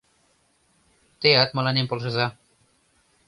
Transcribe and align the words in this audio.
Теат 1.21 1.49
мыланем 1.55 1.85
полшыза. 1.89 2.27